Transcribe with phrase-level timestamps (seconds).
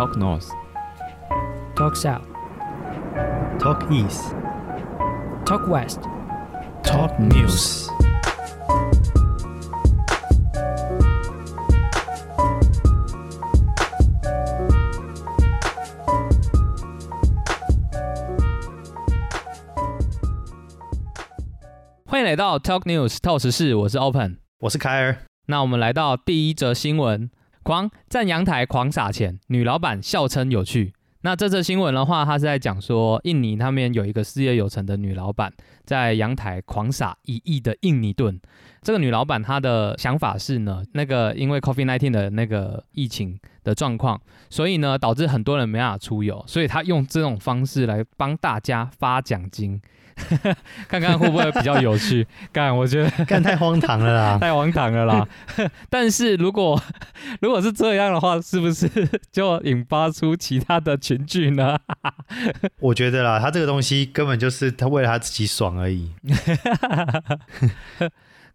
[0.00, 0.48] Talk North,
[1.76, 2.24] Talk South,
[3.58, 4.34] Talk East,
[5.44, 6.00] Talk West.
[6.82, 7.86] Talk News。
[22.06, 24.38] 欢迎来到 Talk News 套时事，我是 Open。
[24.60, 25.18] 我是凯尔。
[25.48, 27.30] 那我们来到第一则新闻：
[27.70, 30.92] 狂站阳台狂撒钱，女老板笑称有趣。
[31.20, 35.52] 那这则新闻的话，它是在讲说，印尼那边有一个事业有成的女老板，
[35.84, 38.40] 在阳台狂撒一亿的印尼盾。
[38.82, 49.80] 这个女老板她的想法是呢，那个因为 COVID-19 的那个疫情的状况，所以呢导致很多人没办法出游，所以她用这种方式来帮大家发奖金，
[50.88, 52.26] 看看会不会比较有趣。
[52.52, 54.38] 干，我觉得 干太荒唐了啦！
[54.38, 55.26] 太荒唐了啦！
[55.88, 56.80] 但是如果
[57.40, 58.88] 如果是这样的话，是不是
[59.30, 61.78] 就引发出其他的群聚呢？
[62.80, 66.10] 我觉得啦，他这个东西根本就是他为了他自己爽而已。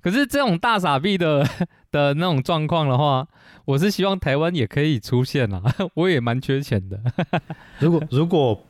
[0.02, 1.44] 可是这种大傻逼的
[1.92, 3.28] 的那种状况的话，
[3.66, 5.62] 我是希望台湾也可以出现啊！
[5.96, 7.00] 我也蛮缺钱的。
[7.80, 8.64] 如果如果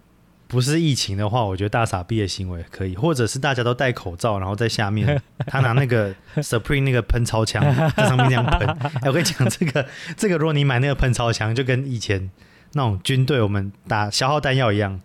[0.47, 7.63] 不是疫情的话，我觉得大傻逼的行为可以，或者是大家都戴口罩，然后在下面 他拿那个 Supreme 那个喷超枪
[7.95, 8.67] 在上面这样喷。
[9.01, 12.29] 哎，我跟你讲，这个这个，如果你买那个喷超枪，就跟以前
[12.73, 15.01] 那种军队我们打消耗弹药一样。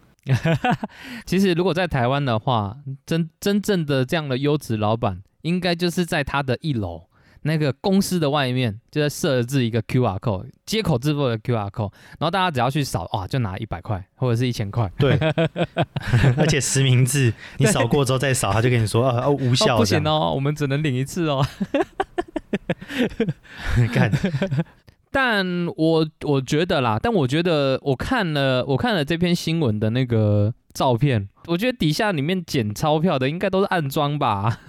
[1.25, 5.23] 其实如果在台湾的话，真真正的这样的优质老板。
[5.43, 7.05] 应该就是在他的一楼
[7.43, 14.91] 那个公司的外面，就在设置一个 QR code 接口支付的 QR code，然后大家只要去扫，啊，就拿一百块或者是一千块。
[14.99, 15.19] 对，
[16.37, 21.47] 而且实名制，你扫过之后再扫，他就跟你说，哦，无效，不行哦，我们只能领一次哦。
[23.93, 24.11] 看，
[25.11, 31.29] 但我我觉得啦，但我觉得我看了我看了这篇新闻的那个照片。
[31.47, 34.61] 我觉得底下里面捡钞票的应该都是暗装吧？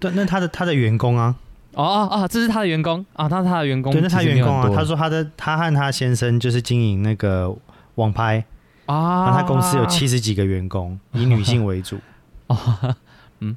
[0.00, 1.36] 对，那他的他的员工啊，
[1.74, 3.04] 哦哦哦，这是他的员工。
[3.12, 7.54] 啊，他是他的员工，对，那他员工啊，他说他的他和他先生就是经营那个
[7.96, 8.44] 网拍。
[8.86, 11.98] 啊，他公司有七十几个员工，以女性为主。
[12.46, 12.96] 啊，
[13.40, 13.56] 嗯，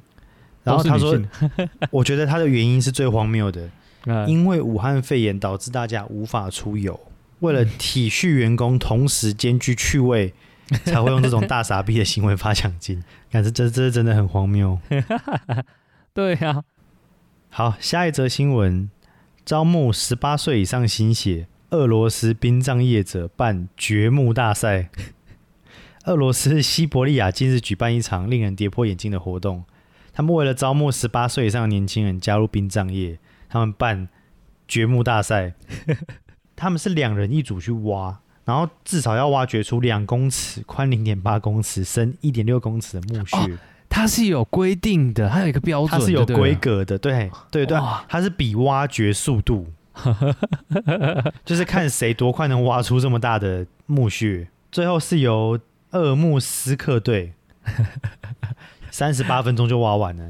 [0.64, 1.18] 然后他说，
[1.90, 3.68] 我觉得他的原因是最荒谬的，
[4.26, 6.98] 因为武汉肺炎导致大家无法出游，
[7.40, 10.34] 为了体恤员工，同时兼具趣味。
[10.84, 13.02] 才会用这种大傻逼的行为发奖金，
[13.32, 14.78] 感觉这这真的很荒谬。
[16.12, 16.62] 对呀，
[17.50, 18.90] 好，下一则新闻：
[19.44, 24.90] 招募十八岁以上新血，俄罗斯殡葬业者办掘墓大赛。
[26.04, 29.64] 俄罗斯西伯利亚近日举办一场令人跌破眼镜的活动，
[30.12, 34.08] 他们为了招募十八岁以上的年轻人加入殡葬业，他们办
[34.66, 35.54] 掘墓大赛。
[36.54, 38.20] 他们是两人一组去挖。
[38.44, 47.78] 然后至少要挖掘出两公尺宽、零点八公尺、深一点六公尺的墓穴，它是有规定的，它有一个标准，它是有规格的，对对对，
[48.08, 49.66] 它是比挖掘速度，
[51.44, 54.48] 就是看谁多快能挖出这么大的墓穴。
[54.70, 55.58] 最后是由
[55.90, 57.32] 二木斯克队
[58.90, 60.24] 三十八分钟就挖完了，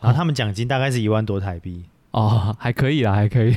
[0.00, 1.84] 然后他们奖金大概是一万多台币。
[2.10, 3.56] 哦，还可以啦，还可以。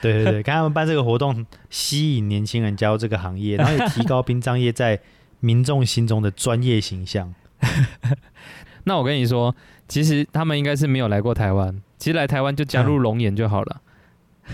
[0.00, 4.98] 对 对对，看他们办这个活动，吸引年轻人加入这个行业，然后也提高殡葬业在
[5.40, 7.34] 民众心中的专业形象。
[8.84, 9.54] 那我跟你说，
[9.88, 13.80] 其实他们应该是没有来过台湾，其实来台湾就加入龙岩就好了。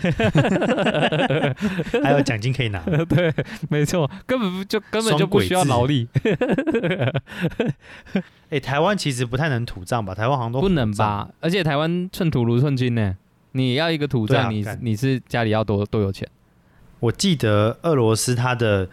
[2.02, 2.78] 还有奖金可以拿，
[3.08, 3.32] 对，
[3.70, 6.06] 没错，根本就根本就不需要劳力。
[8.50, 10.14] 哎，台湾其实不太能土葬吧？
[10.14, 11.30] 台湾好像都不能吧？
[11.40, 13.16] 而且台湾寸土如寸金呢，
[13.52, 16.28] 你要一个土葬，你你是家里要多多有钱？
[17.00, 18.90] 我记得俄罗斯它的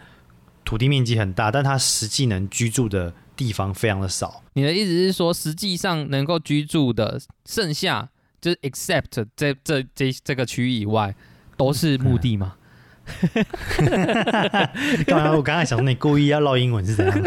[0.64, 4.42] 土地面积很大，但它实际能居住的地方非常的少。
[4.54, 8.08] 你的意思是说，实际上能够居住的剩下？
[8.38, 11.14] 就是 except 这这这这个区域以外
[11.56, 12.54] 都是墓地吗？
[15.06, 15.32] 干嘛？
[15.32, 17.16] 我刚才想说你故意要唠英文是怎样？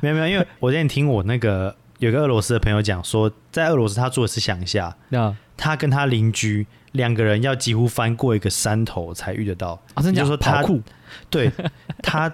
[0.00, 9.80] 没有没有，因为我之前听我那个有个俄罗斯的朋友讲说，在俄罗斯他住的是乡下，那他跟他邻居两个人要几乎翻过一个山头才遇得到。
[9.94, 10.62] 啊，真就说他
[11.30, 11.50] 对
[12.02, 12.32] 他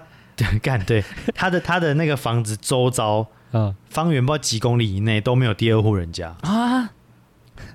[0.61, 1.03] 干对
[1.33, 3.27] 他的他的那个房子周遭。
[3.53, 6.89] 嗯，方圆不知道几公里以内都没有第二户人家啊！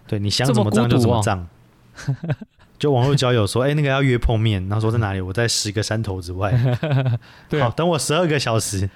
[0.07, 1.47] 对，你想怎么脏就怎么脏。
[2.79, 5.21] 就网络交友说，哎、那个要约碰面，然后说在哪里？
[5.21, 6.51] 我在十个山头之外。
[7.49, 8.89] 对啊好，等我十二个小时，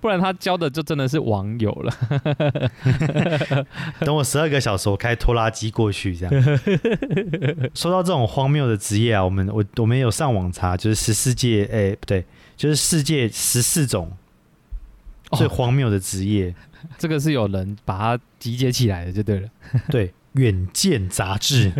[0.00, 2.70] 不然他交的就真的是网友了。
[4.00, 6.16] 等我十二个小时，我开拖拉机过去。
[6.16, 6.58] 这样。
[7.74, 12.24] 说到这种荒谬的职业啊，我们我我们有上网查，就是十四届，哎、不对，
[12.56, 14.12] 就是世界十四种
[15.32, 16.54] 最哦荒谬的职业。
[16.98, 19.48] 这个是有人把它集结起来的，就对了。
[19.88, 21.72] 对，《远见》杂志。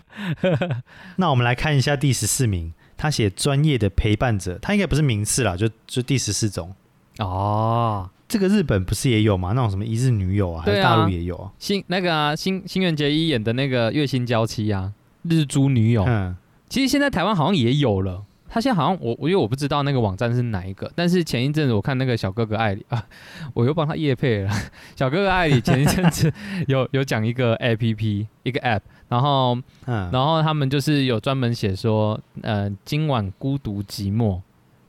[1.16, 6.74] 那我们来看一下第十四名，他写专业的陪伴者，他应该不是名次啦，就就第十四种。
[7.18, 9.52] 哦，这个日本不是也有吗？
[9.54, 11.52] 那种什么一日女友啊，还是大陆也有啊？
[11.60, 14.92] 新那个啊，新新垣结衣演的那个月薪娇妻啊，
[15.22, 16.36] 日租女友，嗯，
[16.68, 18.24] 其实现在台湾好像也有了。
[18.52, 23.06] 他现在好像我我因为我不知道那个网站是哪一个，但是前一阵子我看那个小哥哥艾里啊，
[23.54, 24.50] 我又帮他夜配了。
[24.96, 26.32] 小哥哥艾里前一阵子
[26.66, 29.56] 有有讲一个 A P P 一个 App，然后
[29.86, 34.40] 嗯，然后他们就是有专门写说，呃，今晚孤独寂寞，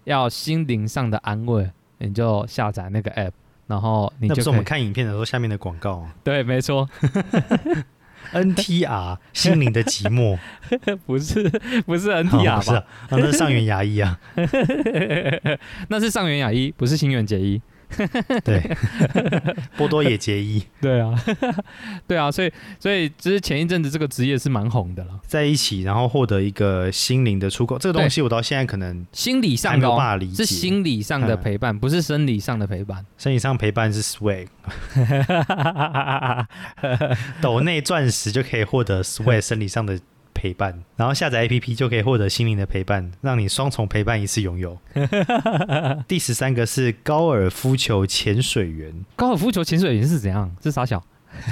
[0.05, 1.69] 要心灵上的安慰，
[1.99, 3.31] 你就下载那个 App，
[3.67, 6.15] 然后你那不我们就是可以看影片的时候下面的广告啊。
[6.23, 6.89] 对，没错，
[8.33, 10.37] ，NTR 心灵的寂寞
[11.05, 11.49] 不是
[11.85, 12.59] 不是哦 NTR 吧？
[12.59, 14.19] 不是啊，啊那是上元牙医啊，
[15.89, 17.61] 那是上元牙医，不是新垣结衣。
[18.43, 18.77] 对，
[19.77, 20.63] 波多野结衣。
[20.81, 21.13] 对啊，
[22.07, 27.77] 对啊，所以所以就是前一阵子这个职业是蛮红的了，在一起，然后获得一个心灵的出口。
[27.77, 30.43] 这个东西我到现在可能心理上没的、哦、有办法理解。
[30.43, 31.41] 是心理上的嗯。
[31.41, 33.05] 陪伴，不是生理上的陪伴。
[33.17, 34.47] 生理上陪伴是 swag，
[37.41, 39.99] 抖内钻石就可以获得 swag 生理上的
[40.41, 44.75] 陪伴，然后下载 APP 就可以获得心灵的陪伴，让你双重陪伴一次拥有。
[46.07, 50.51] 第十三个是高尔夫球潜水员高尔夫球潜水员是怎样？
[50.63, 50.97] 是傻小？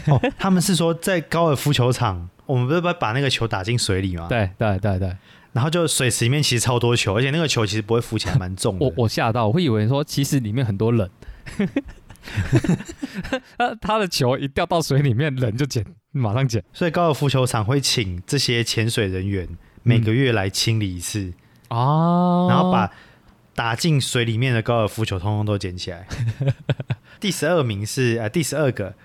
[0.08, 5.16] 哦，他们是说在高尔夫球场，我们不是把把那个球打进水里吗？，对对对对，
[5.54, 8.86] 然后就水池里面其实超多球，而且那个球其实不会浮起来，蛮重的。
[8.88, 11.08] 我我吓到，我会以为说其实里面很多人，
[13.56, 19.48] 他他的球一掉到水里面，人就捡，马上捡所以高尔夫球场会请这些潜水人员
[19.84, 21.34] 每个月来清理一次。
[21.70, 22.92] 哦然后把
[23.54, 26.08] 打进水里面的高尔夫球通通都捡起来。
[27.20, 28.96] 第十二名是呃第十二个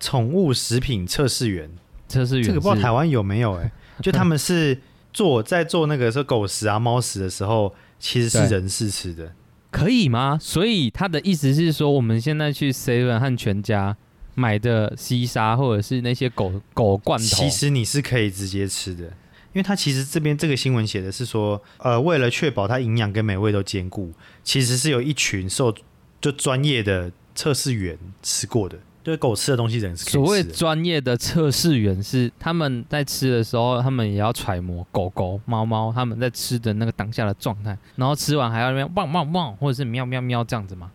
[0.00, 1.70] 宠物食品测试员，
[2.08, 3.70] 测试员这个不知道台湾有没有哎、
[4.02, 4.80] 就他们是
[5.12, 9.32] 做在做那个说狗食啊猫食的时候，其实是人试吃的。
[9.70, 10.38] 可以吗？
[10.40, 13.96] 所以他的意思是说，我们现在去 Seven 和全家
[14.38, 24.12] 买的西沙或者是那些狗狗罐头，其实你是可以直接吃的，因为它其实这边这个新闻写的是说，呃，为了确保它营养跟美味都兼顾，
[24.44, 25.74] 其实是有一群受
[26.20, 30.40] 就专业的测试员吃过的，就是狗吃的东西人是所谓。
[30.44, 40.92] 专业的测试员是他们在吃的时候，他们也要揣摩狗狗、猫猫他们在吃的那个当下的状态，然后吃完还要那边汪汪汪，或者是喵喵喵这样子吗？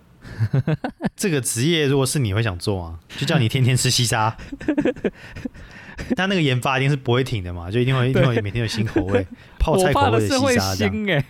[1.16, 3.00] 这个职业如果是你会想做吗？
[3.18, 4.36] 就叫你天天吃西沙，
[6.16, 9.26] 他那个研发一定是不会停的嘛，就一定会一定会每天有新口味，
[9.60, 10.94] 泡菜口味的西沙这样。
[10.94, 11.24] 腥哎、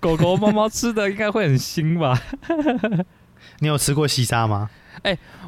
[0.00, 2.20] 狗狗、猫猫吃的应该会很腥吧？
[3.60, 4.70] 你有吃过西沙吗？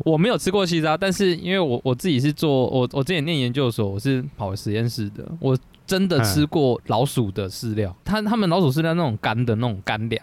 [0.04, 10.22] 我没有吃过西沙，但是因为我我自己是做我我之前念研究所，我是跑实验室的，我真的吃过老鼠的饲料，他他们老鼠饲料那种干的那种干粮，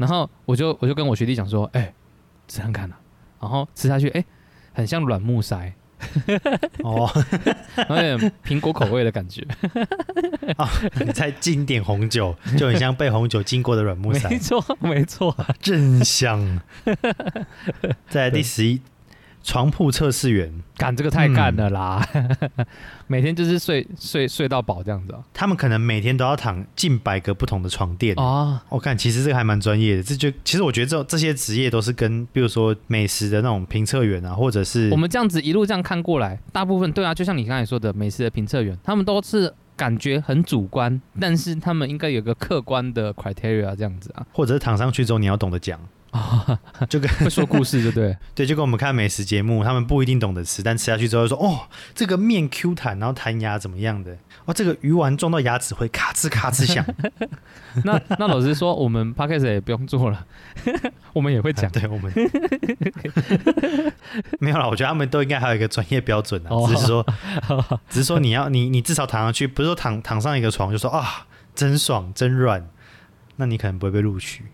[0.00, 1.92] 然后我就我就跟我学弟讲说，哎、
[2.48, 2.96] 吃看看啊，
[3.38, 4.24] 然后吃下去，哎、
[4.72, 5.74] 很像软木塞，
[6.82, 7.06] 哦，
[7.90, 9.46] 有点苹果口味的感觉，
[11.04, 14.30] 你再进一点红酒，就很像被红酒浸过的软木塞。
[14.30, 16.62] 没，错没错，真香。
[18.08, 18.80] 在第十一，
[19.42, 22.06] 床铺测试员，干这个太干了啦，
[23.08, 28.14] 每天就是睡睡睡到饱这样子他们可能每天都要躺近百个不同的床垫。
[28.16, 28.22] 哦。
[28.22, 45.80] 哦我看其实这个还蛮专业的，这就其实我觉得这这些职业都是跟，比如说美食的那种评测员啊，或者是我们这样子一路这样看过来，大部分对啊，就像你刚才说的，美食的评测员，他们都是感觉很主观，但是他们应该有个客观的 criteria 这样子啊，或者是躺上去之后你要懂得讲，
[46.88, 48.16] 就跟会说故事，对不对？
[48.34, 56.84] 对，就跟我们看美食节目，他们不一定懂得吃，但吃下去之后就说哦，这个面 Q 弹，然后弹牙怎么样的，哦，这个鱼丸撞到牙齿会咔吱咔吱响，
[57.84, 60.26] 那那老实说，我们 podcast 也不用做了，
[61.14, 61.70] 我们也会讲。
[61.70, 62.12] 对我们
[64.40, 67.06] 没有了，我觉得他们都应该还有一个专业标准啊，哦只是说，
[67.88, 72.68] 只是说你要你你至少躺上去，不是说躺躺上一个床就说啊真爽真软，
[73.40, 74.44] 那你可能不会被录取。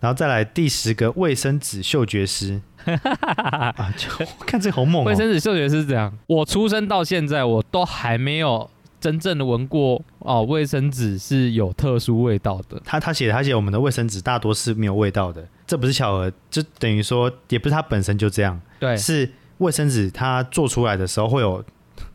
[0.00, 4.08] 然后再来第十个卫生纸嗅觉师 啊，就
[4.44, 8.68] 看这好猛哦，卫生纸嗅觉是怎样，我出生到现在，我都还没有
[9.00, 12.82] 真正的闻过哦，卫生纸是有特殊味道的。
[12.84, 21.64] 他他写他写我们的卫生纸大多是没有味道的，这不是巧合，就等于说也不是它本身就这样，对，是卫生纸它做出来的时候会有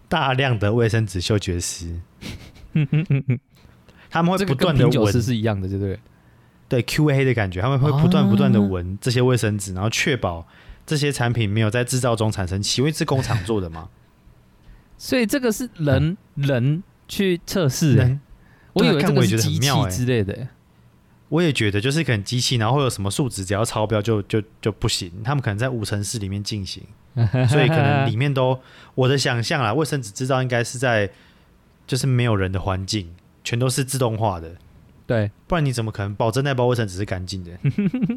[0.07, 1.99] 大量的卫生纸嗅觉师，
[4.09, 5.99] 他们会不断的闻，是一样的，对不对？
[6.67, 10.47] 对 Q&A 的感觉，他们会不断不断的啊闻这些卫生纸，然后确保
[10.85, 13.89] 这些产品没有在制造中产生气，因为是工厂做的嘛。
[14.97, 18.19] 所以这个是人、人去测试、欸，
[18.73, 20.49] 我以为这个机器之类的、欸。
[21.29, 25.11] 我也觉得，就是可能机器，然后会有什么数值，只要超标就就就不行。
[25.23, 26.83] 他们可能在无尘室里面进行，
[27.47, 28.59] 所以可能里面都
[28.95, 31.09] 我的想象啦，卫生纸制造应该是在
[31.85, 33.09] 就是没有人的环境，
[33.49, 34.55] 全都是自动化的，
[35.07, 37.49] 对，不然你怎么可能保证那包卫生纸是干净的？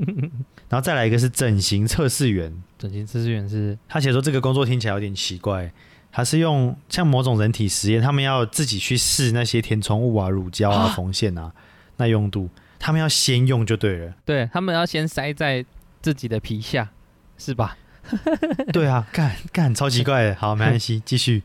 [0.69, 5.73] 然后再来一个是整形测试员，整形测试员是他写说这个工作听起来有点奇怪，
[6.11, 11.51] 他是用像某种人体实验，他们要自己去试那些填充物啊、乳胶啊、缝线啊
[11.97, 14.13] 耐用度，他们要先用就对了。
[14.27, 15.65] 对他们要先塞在
[16.03, 16.91] 自己的皮下，
[17.39, 17.79] 是吧？
[18.71, 20.35] 对啊，干干超奇怪的。
[20.35, 21.43] 好，没关系，继续。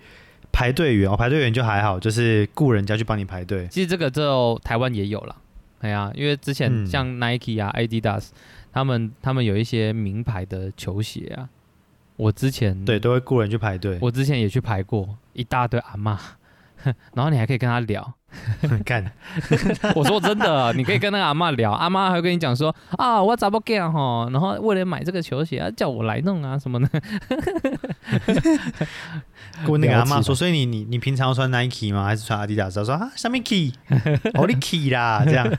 [0.57, 3.67] 排队员哦，排队员就还好，就是雇人家去帮你排队。
[3.67, 5.35] 其实这个就台湾也有了，
[5.81, 8.29] 哎呀，因为之前嗯像 Nike 啊、Adidas，
[8.73, 11.47] 他们他们有一些名牌的球鞋啊，
[12.15, 13.99] 我之前对，都会雇人去排队。
[14.01, 16.19] 我之前也去排过一大堆阿妈，
[17.13, 18.15] 然后你还可以跟他聊。
[18.83, 19.09] 干，
[19.95, 26.89] 我说真的，你可以跟那个阿妈聊，阿妈还会跟你讲说啊，我找不干哈，然后为了买这个球鞋，啊叫我来弄啊什么的。
[29.67, 32.05] 问那个阿妈说，所以你你你平常穿 Nike 吗？
[32.05, 32.79] 还是穿阿迪达斯？
[32.79, 33.74] 他说啊，上面 key，
[34.36, 35.51] 哦你 key 啦，这样。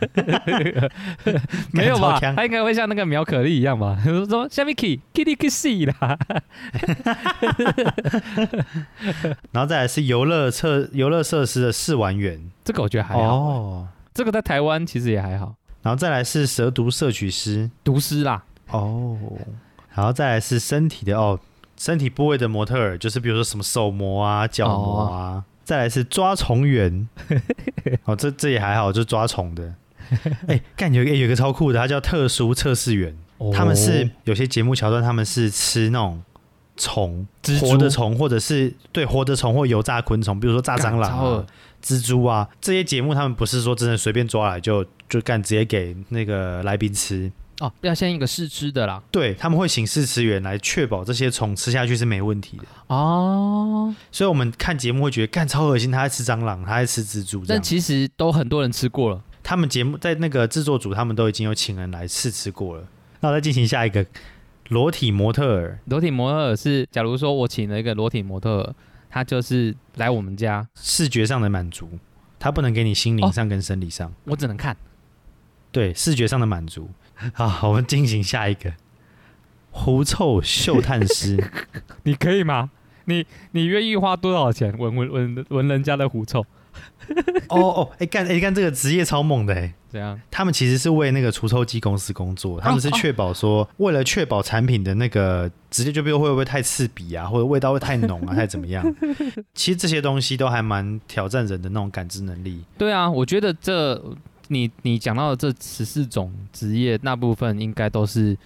[1.73, 2.21] 没有吧？
[2.21, 3.99] 他应该会像那个苗可丽一样吧？
[4.29, 6.17] 说下面 key kitty kissy 啦，
[9.51, 12.41] 然后再来是游乐设游乐设施的试玩员。
[12.65, 13.21] 这个我觉得还好。
[13.21, 17.69] 哦，这个在台湾其实也还好，然后再来是蛇毒摄取师。
[17.83, 19.19] 毒师啦，哦，
[19.95, 21.41] 然后再来是身体的哦，
[21.79, 25.45] 身体部位的模特儿，就是比如说什么手模啊、脚模啊。
[25.65, 27.07] 再来是抓虫员，
[28.05, 29.75] 哦，这这也还好，就抓虫的。
[30.49, 33.15] 哎、干有有一个超酷的，他叫特殊测试员。
[33.53, 36.23] 他们是有些节目桥段，他们是吃那种
[36.79, 37.27] 虫，
[37.61, 41.47] 活的虫，或者是对活的虫或油炸昆虫，比如说炸蟑螂
[41.85, 49.03] 蜘蛛啊这些节目，他们不是说真的随便抓来就就干直接给那个来宾吃，哦，要先一个试吃的啦。
[49.11, 52.65] 对他们会请试吃员来确保这些虫吃下去是没问题的。
[52.87, 57.45] 哦，所以我们看节目会觉得干超恶心，他在吃蟑螂，他在吃蜘蛛。
[57.47, 59.23] 但其实都很多人吃过了。
[59.43, 62.87] 他们节目在那个制作组，他们都已经有请人来试吃过了。
[63.21, 64.07] 那我再进行下一个
[64.69, 68.75] 裸体模特儿，裸体模特儿是，假如说我请了一个裸体模特儿，
[69.11, 71.89] 他就是来我们家，视觉上的满足，
[72.39, 74.13] 他不能给你心灵上跟生理上。
[74.25, 74.77] 我只能看。
[75.73, 76.89] 对，视觉上的满足。
[77.35, 78.73] 好，我们进行下一个
[79.71, 81.43] 狐臭嗅探师。
[82.05, 82.71] 你可以吗？
[83.07, 86.45] 你你愿意花多少钱闻闻闻闻人家的狐臭？
[87.49, 89.73] 哦哦，哎干哎干，这个职业超猛的哎。
[89.89, 90.21] 怎样？
[90.31, 98.85] 他们其实是为那个除臭机公司工作，他们是确保说，为了确保产品的那个直接就比如会不会太刺鼻啊，或者味道会太浓啊，太怎么样？
[99.55, 102.63] 其实这些东西都还蛮挑战人的那种感知能力。
[102.77, 103.95] 对啊，我觉得这
[104.49, 108.37] 你你讲到的这十四种职业，那部分应该都是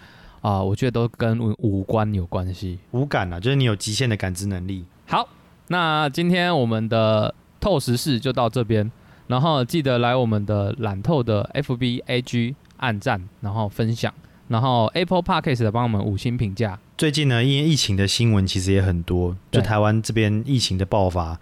[0.42, 2.76] 啊、我觉得都跟五五官有关系。
[2.90, 4.84] 五感啊，就是你有极限的感知能力。
[5.06, 5.28] 好，
[5.68, 8.90] 那今天我们的透时事就到这边，
[9.28, 14.12] 然后记得来我们的懒透的 FB AG 按赞，然后分享，
[14.48, 16.76] 然后 Apple Podcast 的帮我们五星评价。
[16.98, 21.38] 最近呢，因为疫情的新闻其实也很多，就台湾这边疫情的爆发，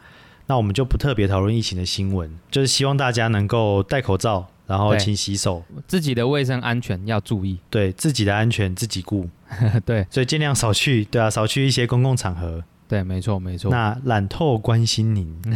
[0.51, 7.61] 那我们就不特别讨论疫情的新闻，就是希望大家能够戴口罩，然后勤洗手，自己的卫生安全要注意。
[7.71, 9.31] 对自己的安全自己顾，
[9.87, 12.65] 对所以尽量少去，对啊，少去一些公共场合。
[12.89, 13.71] 对，没错没错。
[13.71, 15.33] 那懒透关心您。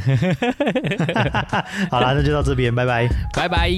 [1.91, 3.09] 好啦，那就到这边，拜拜。
[3.35, 3.73] 拜拜。